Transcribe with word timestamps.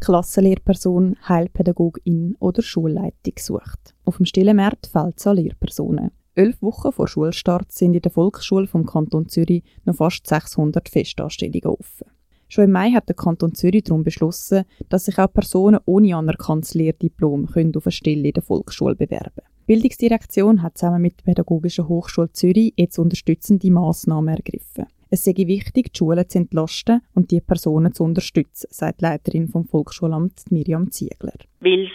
Klassenlehrperson, 0.00 1.16
Heilpädagogin 1.28 2.36
oder 2.40 2.62
Schulleitung 2.62 3.34
sucht. 3.38 3.94
Auf 4.04 4.16
dem 4.16 4.26
stillen 4.26 4.56
Markt 4.56 4.86
fällt 4.86 5.18
es 5.18 5.26
an 5.26 5.36
Lehrpersonen. 5.36 6.10
Elf 6.34 6.62
Wochen 6.62 6.92
vor 6.92 7.06
Schulstart 7.06 7.70
sind 7.70 7.94
in 7.94 8.02
der 8.02 8.10
Volksschule 8.10 8.66
vom 8.66 8.86
Kanton 8.86 9.28
Zürich 9.28 9.62
noch 9.84 9.96
fast 9.96 10.26
600 10.26 10.88
Festanstellungen 10.88 11.76
offen. 11.78 12.06
Schon 12.48 12.64
im 12.64 12.72
Mai 12.72 12.90
hat 12.90 13.08
der 13.08 13.14
Kanton 13.14 13.54
Zürich 13.54 13.84
darum 13.84 14.02
beschlossen, 14.02 14.64
dass 14.88 15.04
sich 15.04 15.18
auch 15.18 15.32
Personen 15.32 15.80
ohne 15.84 16.16
anerkanntes 16.16 16.74
Lehrdiplom 16.74 17.46
können 17.46 17.76
auf 17.76 17.86
eine 17.86 17.92
Stelle 17.92 18.26
in 18.26 18.32
der 18.32 18.42
Volksschule 18.42 18.96
bewerben 18.96 19.34
können. 19.36 19.46
Die 19.62 19.74
Bildungsdirektion 19.74 20.62
hat 20.62 20.76
zusammen 20.76 21.02
mit 21.02 21.20
der 21.20 21.24
Pädagogischen 21.26 21.86
Hochschule 21.86 22.32
Zürich 22.32 22.74
jetzt 22.76 22.98
unterstützende 22.98 23.70
Massnahmen 23.70 24.34
ergriffen. 24.34 24.86
Es 25.12 25.24
sei 25.24 25.34
wichtig, 25.36 25.92
die 25.92 25.98
Schulen 25.98 26.28
zu 26.28 26.38
entlasten 26.38 27.02
und 27.16 27.32
die 27.32 27.40
Personen 27.40 27.92
zu 27.92 28.04
unterstützen, 28.04 28.68
sagt 28.70 29.00
die 29.00 29.06
Leiterin 29.06 29.48
vom 29.48 29.64
Volksschulamt 29.64 30.44
Miriam 30.50 30.92
Ziegler. 30.92 31.34
Weil 31.58 31.90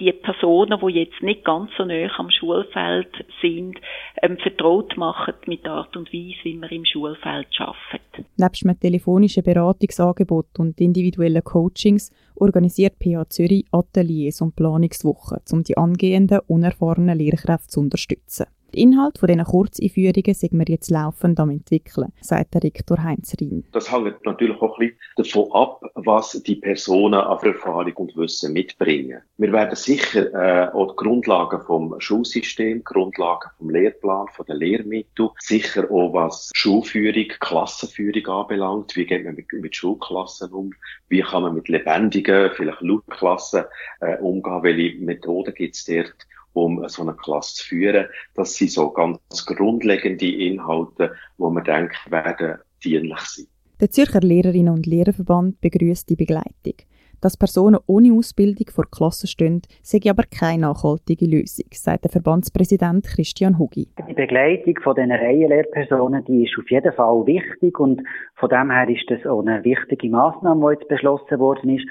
die 0.00 0.10
Personen, 0.12 0.80
die 0.80 0.94
jetzt 0.94 1.22
nicht 1.22 1.44
ganz 1.44 1.70
so 1.76 1.84
nah 1.84 2.08
am 2.18 2.30
Schulfeld 2.30 3.10
sind, 3.42 3.78
ähm, 4.22 4.38
vertraut 4.38 4.96
machen 4.96 5.34
mit 5.46 5.64
der 5.64 5.72
Art 5.72 5.94
und 5.94 6.12
Weise, 6.12 6.44
wie 6.44 6.54
man 6.54 6.70
im 6.70 6.84
Schulfeld 6.84 7.48
arbeitet. 7.58 8.26
Nebst 8.36 8.64
einem 8.64 8.80
telefonischen 8.80 9.44
Beratungsangebot 9.44 10.58
und 10.58 10.80
individuellen 10.80 11.44
Coachings 11.44 12.12
organisiert 12.34 12.94
PH 12.98 13.28
Zürich 13.28 13.66
Ateliers 13.72 14.40
und 14.40 14.56
Planungswochen, 14.56 15.40
um 15.52 15.62
die 15.62 15.76
angehenden, 15.76 16.40
unerfahrenen 16.48 17.18
Lehrkräfte 17.18 17.68
zu 17.68 17.80
unterstützen. 17.80 18.46
Den 18.74 18.92
Inhalt 18.92 19.18
von 19.18 19.28
diesen 19.28 19.44
Kurzeinführungen 19.44 20.34
sind 20.34 20.52
wir 20.52 20.64
jetzt 20.66 20.90
laufend 20.90 21.38
am 21.38 21.50
entwickeln, 21.50 22.12
sagt 22.20 22.54
der 22.54 22.64
Rektor 22.64 23.00
Heinz 23.04 23.32
Rien. 23.38 23.64
Das 23.70 23.92
hängt 23.92 24.24
natürlich 24.24 24.60
auch 24.60 24.80
ein 24.80 24.88
bisschen 24.88 24.98
davon 25.16 25.52
ab, 25.52 25.80
was 25.94 26.32
die 26.42 26.56
Personen 26.56 27.20
an 27.20 27.38
Erfahrung 27.38 27.92
und 27.94 28.16
Wissen 28.16 28.52
mitbringen. 28.52 29.20
Wir 29.36 29.52
werden 29.52 29.76
sicher 29.76 30.32
äh, 30.34 30.72
auch 30.72 30.88
die 30.88 30.96
Grundlagen 30.96 31.60
vom 31.60 31.94
Schulsystem, 32.00 32.82
Grundlagen 32.82 33.50
vom 33.58 33.70
Lehrplan, 33.70 34.26
von 34.34 34.44
den 34.46 34.56
Lehrmitteln, 34.56 35.28
sicher 35.38 35.88
auch 35.92 36.12
was 36.12 36.50
Schulführung, 36.52 37.28
Klassenführung 37.38 38.26
anbelangt, 38.26 38.96
wie 38.96 39.06
geht 39.06 39.24
man 39.24 39.36
mit, 39.36 39.52
mit 39.52 39.76
Schulklassen 39.76 40.50
um, 40.50 40.72
wie 41.08 41.20
kann 41.20 41.44
man 41.44 41.54
mit 41.54 41.68
lebendigen, 41.68 42.50
vielleicht 42.54 42.80
Lautklassen 42.80 43.64
äh, 44.00 44.16
umgehen, 44.18 44.62
welche 44.62 44.98
Methoden 44.98 45.54
gibt 45.54 45.76
es 45.76 45.84
dort 45.84 46.26
um 46.54 46.82
so 46.88 47.02
eine 47.02 47.14
Klasse 47.14 47.56
zu 47.56 47.66
führen. 47.66 48.06
Das 48.34 48.56
sind 48.56 48.70
so 48.70 48.90
ganz 48.90 49.18
grundlegende 49.46 50.26
Inhalte, 50.26 51.12
wo 51.36 51.50
man 51.50 51.64
denkt, 51.64 51.96
werden 52.10 52.58
dienlich 52.82 53.20
sein. 53.20 53.46
Der 53.80 53.90
Zürcher 53.90 54.20
Lehrerinnen 54.20 54.72
und 54.72 54.86
Lehrerverband 54.86 55.60
begrüßt 55.60 56.08
die 56.08 56.16
Begleitung. 56.16 56.74
Dass 57.20 57.36
Personen 57.36 57.80
ohne 57.86 58.12
Ausbildung 58.12 58.66
vor 58.70 58.84
Klassen 58.90 59.26
stehen, 59.26 59.62
sei 59.82 59.98
aber 60.10 60.24
keine 60.24 60.62
nachhaltige 60.62 61.26
Lösung, 61.26 61.66
sagt 61.72 62.04
der 62.04 62.10
Verbandspräsident 62.10 63.06
Christian 63.06 63.58
Hugi. 63.58 63.88
Die 64.08 64.14
Begleitung 64.14 64.74
von 64.82 64.94
diesen 64.94 65.10
Reihenlehrpersonen, 65.10 66.24
die 66.26 66.44
ist 66.44 66.58
auf 66.58 66.70
jeden 66.70 66.92
Fall 66.92 67.26
wichtig 67.26 67.80
und 67.80 68.02
von 68.34 68.50
dem 68.50 68.70
her 68.70 68.88
ist 68.88 69.08
das 69.08 69.24
auch 69.26 69.40
eine 69.40 69.64
wichtige 69.64 70.10
Maßnahme, 70.10 70.66
die 70.68 70.80
jetzt 70.80 70.88
beschlossen 70.88 71.38
worden 71.38 71.76
ist. 71.76 71.86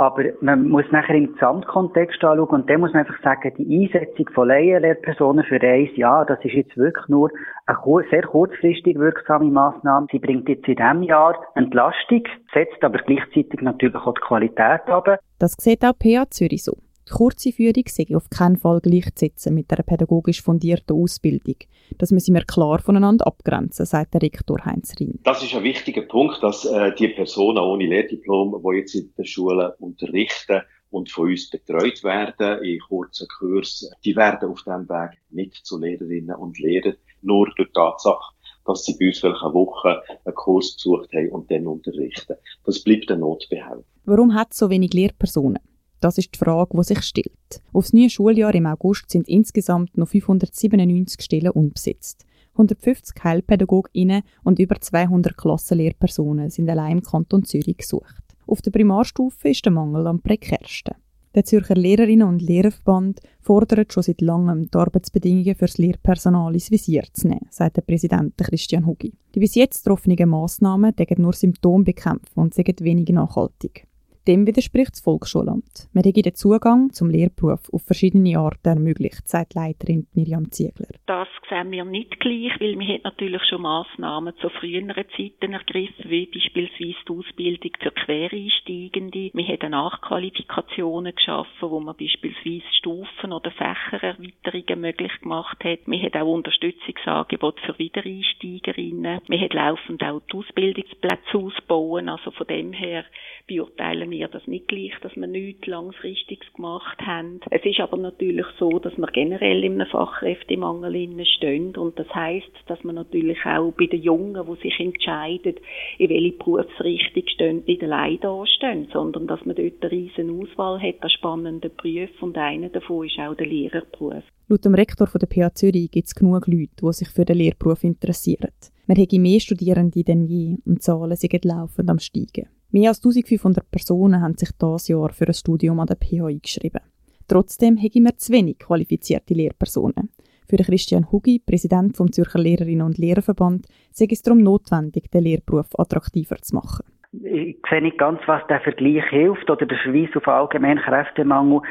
Aber 0.00 0.22
man 0.40 0.68
muss 0.68 0.84
nachher 0.92 1.16
im 1.16 1.32
Gesamtkontext 1.32 2.22
anschauen 2.22 2.48
und 2.48 2.70
dann 2.70 2.80
muss 2.80 2.92
man 2.92 3.04
einfach 3.04 3.20
sagen, 3.20 3.52
die 3.58 3.82
Einsetzung 3.82 4.30
von 4.32 4.46
Laienlehrpersonen 4.46 5.44
für 5.44 5.60
ein 5.60 5.90
Jahr, 5.96 6.24
das 6.24 6.38
ist 6.44 6.54
jetzt 6.54 6.76
wirklich 6.76 7.08
nur 7.08 7.32
eine 7.66 8.04
sehr 8.08 8.22
kurzfristig 8.22 8.96
wirksame 8.96 9.50
Maßnahme. 9.50 10.06
Sie 10.12 10.20
bringt 10.20 10.48
jetzt 10.48 10.68
in 10.68 10.76
diesem 10.76 11.02
Jahr 11.02 11.34
Entlastung, 11.56 12.22
setzt 12.54 12.82
aber 12.84 12.98
gleichzeitig 12.98 13.60
natürlich 13.60 13.96
auch 13.96 14.14
die 14.14 14.20
Qualität 14.20 14.86
ab. 14.86 15.18
Das 15.40 15.56
sieht 15.58 15.84
auch 15.84 15.98
PA 15.98 16.30
Zürich 16.30 16.62
so. 16.62 16.76
Kurze 17.10 17.52
Führung 17.52 17.84
sei 17.88 18.06
auf 18.14 18.30
keinen 18.30 18.56
Fall 18.56 18.80
gleichzusetzen 18.80 19.54
mit 19.54 19.72
einer 19.72 19.82
pädagogisch 19.82 20.42
fundierten 20.42 20.96
Ausbildung. 20.96 21.56
Das 21.98 22.10
müssen 22.10 22.34
wir 22.34 22.44
klar 22.44 22.78
voneinander 22.80 23.26
abgrenzen, 23.26 23.86
sagt 23.86 24.14
der 24.14 24.22
Rektor 24.22 24.64
Heinz 24.64 24.94
Riem. 24.98 25.18
Das 25.24 25.42
ist 25.42 25.54
ein 25.54 25.62
wichtiger 25.62 26.02
Punkt, 26.02 26.42
dass 26.42 26.64
äh, 26.64 26.94
die 26.94 27.08
Personen 27.08 27.58
ohne 27.58 27.86
Lehrdiplom, 27.86 28.62
die 28.62 28.76
jetzt 28.78 28.94
in 28.94 29.12
der 29.16 29.24
Schule 29.24 29.74
unterrichten, 29.78 30.62
und 30.90 31.10
von 31.10 31.28
uns 31.28 31.50
betreut 31.50 32.02
werden 32.02 32.62
in 32.62 32.78
kurzen 32.80 33.28
Kursen, 33.28 33.90
die 34.04 34.16
werden 34.16 34.48
auf 34.48 34.62
diesem 34.62 34.88
Weg 34.88 35.18
nicht 35.30 35.66
zu 35.66 35.78
Lehrerinnen 35.78 36.36
und 36.36 36.58
Lehrern, 36.58 36.96
nur 37.22 37.46
durch 37.46 37.68
die 37.68 37.72
Tatsache, 37.74 38.34
dass 38.64 38.84
sie 38.84 38.96
bei 38.98 39.08
uns 39.08 39.24
eine 39.24 39.54
Woche 39.54 40.02
einen 40.24 40.34
Kurs 40.34 40.74
besucht 40.74 41.12
haben 41.12 41.30
und 41.30 41.50
dann 41.50 41.66
unterrichten. 41.66 42.36
Das 42.64 42.82
bleibt 42.82 43.10
ein 43.10 43.20
Notbehelf. 43.20 43.84
Warum 44.04 44.34
hat 44.34 44.52
es 44.52 44.58
so 44.58 44.70
wenig 44.70 44.94
Lehrpersonen? 44.94 45.58
Das 46.00 46.18
ist 46.18 46.34
die 46.34 46.38
Frage, 46.38 46.76
die 46.76 46.84
sich 46.84 47.02
stellt. 47.02 47.62
Aufs 47.72 47.92
neue 47.92 48.10
Schuljahr 48.10 48.54
im 48.54 48.66
August 48.66 49.10
sind 49.10 49.28
insgesamt 49.28 49.98
noch 49.98 50.08
597 50.08 51.20
Stellen 51.22 51.50
unbesetzt. 51.50 52.24
150 52.52 53.22
Heilpädagoginnen 53.22 54.22
und 54.44 54.58
über 54.58 54.80
200 54.80 55.36
Klassenlehrpersonen 55.36 56.50
sind 56.50 56.68
allein 56.68 56.98
im 56.98 57.02
Kanton 57.02 57.44
Zürich 57.44 57.78
gesucht. 57.78 58.22
Auf 58.46 58.62
der 58.62 58.70
Primarstufe 58.70 59.48
ist 59.48 59.64
der 59.64 59.72
Mangel 59.72 60.06
am 60.06 60.20
prekärsten. 60.20 60.94
Der 61.34 61.44
Zürcher 61.44 61.74
Lehrerinnen- 61.74 62.26
und 62.26 62.40
Lehrerverband 62.42 63.20
fordert 63.40 63.92
schon 63.92 64.02
seit 64.02 64.20
langem, 64.22 64.70
die 64.70 64.78
Arbeitsbedingungen 64.78 65.54
für 65.54 65.66
das 65.66 65.78
Lehrpersonal 65.78 66.54
ins 66.54 66.70
Visier 66.70 67.04
zu 67.12 67.28
nehmen, 67.28 67.46
sagt 67.50 67.76
der 67.76 67.82
Präsident 67.82 68.36
Christian 68.38 68.86
Hugi. 68.86 69.12
Die 69.34 69.40
bis 69.40 69.54
jetzt 69.54 69.84
getroffenen 69.84 70.28
Massnahmen 70.28 70.96
decken 70.96 71.22
nur 71.22 71.34
Symptome 71.34 71.84
bekämpfen 71.84 72.40
und 72.40 72.54
sind 72.54 72.80
wenig 72.80 73.08
nachhaltig. 73.10 73.86
Dem 74.28 74.46
widerspricht 74.46 74.92
das 74.92 75.00
Volksschulamt. 75.00 75.88
Wir 75.94 76.02
haben 76.02 76.12
den 76.12 76.34
Zugang 76.34 76.90
zum 76.92 77.08
Lehrberuf 77.08 77.72
auf 77.72 77.82
verschiedene 77.82 78.38
Arten 78.38 78.68
ermöglicht, 78.68 79.26
sagt 79.26 79.54
Leiterin 79.54 80.06
Miriam 80.12 80.52
Ziegler. 80.52 80.88
Das 81.06 81.28
sehen 81.48 81.70
wir 81.70 81.86
nicht 81.86 82.20
gleich, 82.20 82.52
weil 82.60 82.78
wir 82.78 83.00
natürlich 83.04 83.40
schon 83.48 83.62
Massnahmen 83.62 84.34
zu 84.42 84.50
früheren 84.50 85.06
Zeiten 85.16 85.54
ergriffen, 85.54 86.10
wie 86.10 86.26
beispielsweise 86.26 86.98
die 87.08 87.10
Ausbildung 87.10 87.70
für 87.80 87.90
Quereinsteigende. 87.90 89.30
Wir 89.32 89.46
haben 89.46 89.70
Nachqualifikationen 89.70 91.14
geschaffen, 91.14 91.70
wo 91.70 91.80
man 91.80 91.96
beispielsweise 91.96 92.66
Stufen 92.76 93.32
oder 93.32 93.50
Fächererweiterungen 93.52 94.80
möglich 94.82 95.12
gemacht 95.22 95.64
hat. 95.64 95.86
Wir 95.86 96.02
haben 96.02 96.20
auch 96.20 96.34
Unterstützungsangebote 96.34 97.62
für 97.64 97.78
Wiedereinsteigerinnen. 97.78 99.22
Wir 99.26 99.40
haben 99.40 99.56
laufend 99.56 100.02
auch 100.02 100.20
die 100.30 100.36
Ausbildungsplätze 100.36 101.38
ausbauen. 101.38 102.10
Also 102.10 102.30
von 102.32 102.46
dem 102.46 102.74
her 102.74 103.06
beurteilen 103.46 104.10
wir 104.10 104.17
das 104.26 104.46
nicht 104.48 104.66
gleich, 104.66 104.92
dass 105.02 105.14
wir 105.14 105.28
nichts 105.28 105.66
Langfristiges 105.66 106.52
gemacht 106.54 106.98
haben. 107.00 107.40
Es 107.50 107.64
ist 107.64 107.78
aber 107.78 107.96
natürlich 107.96 108.46
so, 108.58 108.80
dass 108.80 108.96
wir 108.98 109.06
generell 109.08 109.62
in 109.62 109.80
einem 109.80 109.90
Fachkräftemangel 109.90 110.88
stehen 111.36 111.76
und 111.76 111.98
das 111.98 112.12
heißt, 112.12 112.50
dass 112.66 112.82
man 112.82 112.96
natürlich 112.96 113.38
auch 113.44 113.72
bei 113.72 113.86
den 113.86 114.02
Jungen, 114.02 114.34
die 114.34 114.62
sich 114.62 114.80
entscheiden, 114.80 115.54
in 115.98 116.08
welche 116.10 116.32
Berufsrichtung 116.32 117.22
stehen, 117.28 117.62
nicht 117.66 117.82
allein 117.82 118.18
da 118.20 118.44
stehen, 118.46 118.88
sondern 118.92 119.26
dass 119.26 119.44
man 119.44 119.54
dort 119.54 119.82
eine 119.82 119.92
riesen 119.92 120.40
Auswahl 120.40 120.80
hat 120.80 121.02
an 121.02 121.10
spannenden 121.10 121.70
Berufen 121.76 122.08
und 122.20 122.38
einer 122.38 122.68
davon 122.70 123.06
ist 123.06 123.18
auch 123.18 123.34
der 123.34 123.46
Lehrerberuf. 123.46 124.24
Laut 124.48 124.64
dem 124.64 124.74
Rektor 124.74 125.06
von 125.06 125.18
der 125.18 125.28
PH 125.28 125.54
Zürich 125.56 125.90
gibt 125.90 126.06
es 126.06 126.14
genug 126.14 126.46
Leute, 126.46 126.70
die 126.82 126.92
sich 126.92 127.08
für 127.10 127.26
den 127.26 127.36
Lehrberuf 127.36 127.84
interessieren. 127.84 128.52
Wir 128.86 128.96
haben 128.96 129.22
mehr 129.22 129.40
Studierende 129.40 130.02
denn 130.02 130.24
je 130.24 130.56
und 130.64 130.76
die 130.76 130.80
Zahlen 130.80 131.16
sind 131.16 131.44
laufend 131.44 131.90
am 131.90 131.98
steigen. 131.98 132.48
Mehr 132.70 132.90
als 132.90 132.98
1500 132.98 133.70
Personen 133.70 134.20
haben 134.20 134.36
sich 134.36 134.50
dieses 134.52 134.88
Jahr 134.88 135.10
für 135.10 135.26
ein 135.26 135.32
Studium 135.32 135.80
an 135.80 135.86
der 135.86 135.96
PH 135.96 136.26
eingeschrieben. 136.26 136.82
Trotzdem 137.26 137.78
haben 137.78 138.04
wir 138.04 138.16
zu 138.18 138.30
wenig 138.30 138.58
qualifizierte 138.58 139.32
Lehrpersonen. 139.32 140.10
Für 140.50 140.56
Christian 140.56 141.10
Hugi, 141.10 141.38
Präsident 141.38 141.96
vom 141.96 142.12
Zürcher 142.12 142.38
Lehrerinnen 142.38 142.86
und 142.86 142.98
Lehrerverband, 142.98 143.66
sei 143.90 144.06
es 144.10 144.20
darum 144.20 144.42
notwendig, 144.42 145.10
den 145.10 145.24
Lehrberuf 145.24 145.68
attraktiver 145.78 146.36
zu 146.36 146.56
machen. 146.56 146.84
Ich 147.12 147.56
sehe 147.70 147.80
nicht 147.80 147.96
ganz, 147.96 148.20
was 148.26 148.46
der 148.48 148.60
Vergleich 148.60 149.04
hilft 149.08 149.48
oder 149.48 149.64
der 149.64 149.78
Verweis 149.78 150.14
auf 150.14 150.28
allgemeinen 150.28 150.78
Kräftemangel, 150.78 151.62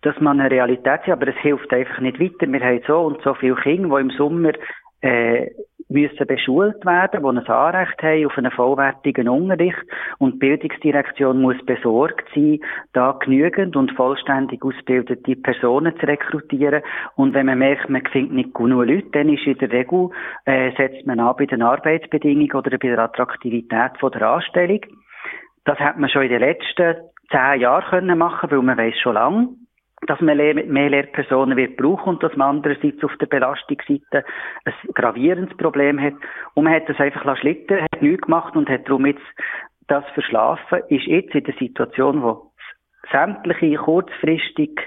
dass 0.00 0.18
man 0.20 0.40
eine 0.40 0.50
Realität 0.50 1.02
hat, 1.02 1.08
aber 1.10 1.28
es 1.28 1.36
hilft 1.42 1.70
einfach 1.70 2.00
nicht 2.00 2.18
weiter. 2.18 2.50
Wir 2.50 2.60
haben 2.60 2.80
so 2.86 2.98
und 3.00 3.20
so 3.22 3.34
viele 3.34 3.56
Kinder, 3.56 3.94
die 3.94 4.00
im 4.00 4.10
Sommer 4.10 4.52
äh, 5.02 5.50
müssen 5.94 6.26
beschult 6.26 6.84
werden, 6.84 7.22
die 7.22 7.26
ein 7.26 7.46
Anrecht 7.46 8.02
haben 8.02 8.26
auf 8.26 8.36
einen 8.36 8.50
vollwertigen 8.50 9.28
Unterricht. 9.28 9.82
Und 10.18 10.34
die 10.34 10.38
Bildungsdirektion 10.38 11.40
muss 11.40 11.56
besorgt 11.64 12.24
sein, 12.34 12.60
da 12.92 13.12
genügend 13.12 13.76
und 13.76 13.92
vollständig 13.92 14.62
ausgebildete 14.62 15.36
Personen 15.36 15.98
zu 15.98 16.06
rekrutieren. 16.06 16.82
Und 17.14 17.32
wenn 17.32 17.46
man 17.46 17.58
merkt, 17.58 17.88
man 17.88 18.04
findet 18.12 18.34
nicht 18.34 18.54
genug 18.54 18.86
Leute, 18.86 19.08
dann 19.12 19.28
ist 19.28 19.46
in 19.46 19.56
der 19.58 19.70
Regel, 19.70 20.10
äh, 20.44 20.72
setzt 20.76 21.06
man 21.06 21.20
an 21.20 21.36
bei 21.38 21.46
den 21.46 21.62
Arbeitsbedingungen 21.62 22.52
oder 22.52 22.76
bei 22.76 22.88
der 22.88 22.98
Attraktivität 22.98 23.92
von 24.00 24.10
der 24.10 24.28
Anstellung. 24.28 24.80
Das 25.64 25.78
hat 25.78 25.98
man 25.98 26.10
schon 26.10 26.22
in 26.22 26.30
den 26.30 26.40
letzten 26.40 26.96
zehn 27.30 27.60
Jahren 27.60 27.88
können 27.88 28.18
machen, 28.18 28.50
weil 28.50 28.62
man 28.62 28.76
weiß 28.76 28.98
schon 29.00 29.14
lange, 29.14 29.48
dass 30.06 30.20
man 30.20 30.36
mehr 30.36 30.90
Lehrpersonen 30.90 31.56
wird 31.56 31.76
brauchen 31.76 32.14
und 32.14 32.22
dass 32.22 32.36
man 32.36 32.56
andererseits 32.56 33.02
auf 33.02 33.16
der 33.18 33.26
Belastungsseite 33.26 34.24
ein 34.64 34.74
gravierendes 34.94 35.56
Problem 35.56 36.00
hat. 36.00 36.14
Und 36.54 36.64
man 36.64 36.74
hat 36.74 36.88
das 36.88 36.98
einfach 37.00 37.36
schlitten, 37.38 37.82
hat 37.82 38.02
nichts 38.02 38.22
gemacht 38.22 38.54
und 38.56 38.68
hat 38.68 38.86
darum 38.88 39.06
jetzt 39.06 39.22
das 39.88 40.04
verschlafen, 40.14 40.80
ist 40.88 41.06
jetzt 41.06 41.34
in 41.34 41.44
der 41.44 41.54
Situation, 41.54 42.22
wo 42.22 42.52
sämtliche 43.10 43.76
kurzfristig 43.76 44.80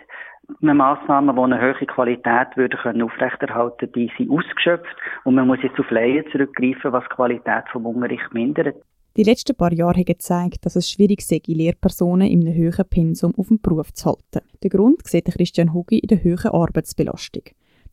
Massnahmen, 0.60 1.36
die 1.36 1.42
eine 1.42 1.62
hohe 1.62 1.86
Qualität 1.86 2.56
würden 2.56 2.80
können 2.80 3.02
aufrechterhalten, 3.02 3.92
die 3.92 4.12
sind 4.18 4.32
ausgeschöpft 4.32 4.96
und 5.24 5.36
man 5.36 5.48
muss 5.48 5.62
jetzt 5.62 5.80
auf 5.80 5.92
Laien 5.92 6.26
zurückgreifen, 6.32 6.94
was 6.94 7.04
die 7.04 7.16
Qualität 7.16 7.66
vom 7.72 7.86
Unterricht 7.86 8.34
mindert. 8.34 8.76
Die 9.18 9.24
letzten 9.24 9.58
paar 9.58 9.74
Jahre 9.74 9.96
haben 9.96 10.06
gezeigt, 10.06 10.64
dass 10.64 10.76
es 10.76 10.92
schwierig 10.92 11.22
sei, 11.22 11.42
Lehrpersonen 11.48 12.28
in 12.28 12.42
einem 12.42 12.54
höheren 12.54 12.88
Pensum 12.88 13.34
auf 13.36 13.48
dem 13.48 13.60
Beruf 13.60 13.92
zu 13.92 14.10
halten. 14.12 14.48
Der 14.62 14.70
Grund 14.70 15.08
sieht 15.08 15.26
Christian 15.26 15.74
Hugi 15.74 15.98
in 15.98 16.10
der 16.10 16.24
höheren 16.24 16.52
Arbeitsbelastung. 16.52 17.42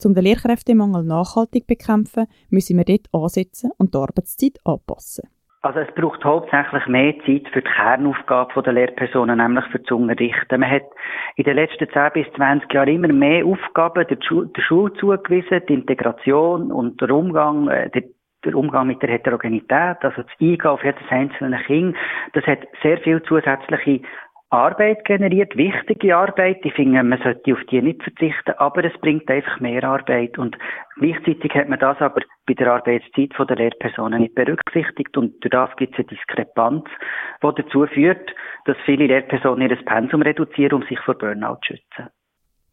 Um 0.04 0.12
den 0.12 0.22
Lehrkräftemangel 0.22 1.02
nachhaltig 1.02 1.62
zu 1.62 1.68
bekämpfen, 1.68 2.26
müssen 2.50 2.76
wir 2.76 2.84
dort 2.84 3.08
ansetzen 3.14 3.70
und 3.78 3.94
die 3.94 3.98
Arbeitszeit 3.98 4.58
anpassen. 4.66 5.26
Also 5.62 5.78
es 5.78 5.94
braucht 5.94 6.22
hauptsächlich 6.22 6.86
mehr 6.88 7.14
Zeit 7.24 7.48
für 7.54 7.62
die 7.62 7.70
Kernaufgabe 7.74 8.62
der 8.62 8.74
Lehrpersonen, 8.74 9.38
nämlich 9.38 9.64
für 9.72 9.78
das 9.78 9.90
Unterrichten. 9.92 10.60
Man 10.60 10.70
hat 10.70 10.84
in 11.36 11.44
den 11.44 11.56
letzten 11.56 11.88
10 11.88 12.10
bis 12.12 12.26
20 12.36 12.70
Jahren 12.70 12.88
immer 12.88 13.08
mehr 13.08 13.46
Aufgaben 13.46 14.06
der, 14.06 14.18
Schule, 14.20 14.48
der 14.48 14.60
Schule 14.60 14.92
zugewiesen, 15.00 15.62
die 15.70 15.72
Integration 15.72 16.70
und 16.70 17.00
der 17.00 17.10
Umgang, 17.12 17.68
äh, 17.68 17.88
der 17.88 18.02
der 18.44 18.54
Umgang 18.54 18.86
mit 18.86 19.02
der 19.02 19.10
Heterogenität, 19.10 19.96
also 20.00 20.22
das 20.22 20.40
Eingehen 20.40 20.66
auf 20.66 20.84
jedes 20.84 21.02
einzelne 21.10 21.58
Kind, 21.64 21.96
das 22.32 22.44
hat 22.46 22.60
sehr 22.82 22.98
viel 22.98 23.22
zusätzliche 23.22 24.00
Arbeit 24.54 25.04
generiert, 25.04 25.56
wichtige 25.56 26.16
Arbeit. 26.16 26.64
Ich 26.64 26.74
finde, 26.74 27.02
man 27.02 27.20
sollte 27.22 27.52
auf 27.52 27.58
die 27.70 27.82
nicht 27.82 28.02
verzichten, 28.04 28.52
aber 28.58 28.84
es 28.84 28.92
bringt 29.00 29.28
einfach 29.28 29.58
mehr 29.58 29.82
Arbeit. 29.82 30.38
Und 30.38 30.56
gleichzeitig 30.96 31.52
hat 31.54 31.68
man 31.68 31.80
das 31.80 31.98
aber 32.00 32.20
bei 32.46 32.54
der 32.54 32.72
Arbeitszeit 32.72 33.32
der 33.36 33.56
Lehrpersonen 33.56 34.20
nicht 34.20 34.34
berücksichtigt 34.36 35.16
und 35.16 35.42
durch 35.42 35.50
das 35.50 35.74
gibt 35.76 35.94
es 35.94 35.98
eine 35.98 36.06
Diskrepanz, 36.06 36.84
die 37.42 37.62
dazu 37.62 37.86
führt, 37.86 38.30
dass 38.66 38.76
viele 38.84 39.06
Lehrpersonen 39.06 39.68
ihr 39.68 39.76
Pensum 39.76 40.22
reduzieren, 40.22 40.82
um 40.82 40.88
sich 40.88 41.00
vor 41.00 41.16
Burnout 41.16 41.58
zu 41.66 41.74
schützen. 41.74 42.10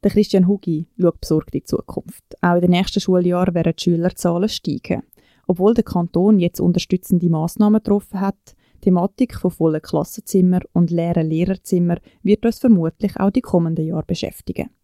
Der 0.04 0.12
Christian 0.12 0.48
Hugi 0.48 0.88
schaut 1.00 1.22
besorgt 1.22 1.54
in 1.54 1.60
die 1.60 1.64
Zukunft. 1.64 2.24
Auch 2.42 2.56
in 2.56 2.62
den 2.62 2.72
nächsten 2.72 3.00
Schuljahren 3.00 3.54
werden 3.54 3.74
die 3.78 3.84
Schülerzahlen 3.84 4.50
steigen. 4.50 5.04
Obwohl 5.52 5.74
der 5.74 5.84
Kanton 5.84 6.40
jetzt 6.40 6.62
unterstützende 6.62 7.30
Maßnahmen 7.30 7.84
getroffen 7.84 8.22
hat, 8.22 8.56
Thematik 8.80 9.36
von 9.36 9.52
vollen 9.52 9.82
Klassenzimmer 9.82 10.62
und 10.72 10.92
leeren 10.92 11.28
Lehrerzimmer 11.28 11.98
wird 12.24 12.46
uns 12.46 12.60
vermutlich 12.60 13.20
auch 13.20 13.32
die 13.32 13.42
kommenden 13.42 13.86
Jahre 13.86 14.06
beschäftigen. 14.06 14.70